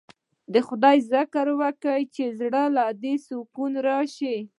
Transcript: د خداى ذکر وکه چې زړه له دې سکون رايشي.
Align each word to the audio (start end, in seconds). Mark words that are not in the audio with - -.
د 0.53 0.55
خداى 0.67 0.97
ذکر 1.11 1.47
وکه 1.61 1.93
چې 2.13 2.23
زړه 2.39 2.63
له 2.75 2.85
دې 3.01 3.13
سکون 3.27 3.73
رايشي. 3.87 4.37